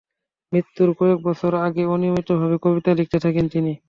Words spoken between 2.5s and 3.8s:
কবিতা লিখতে থাকেন তিনি।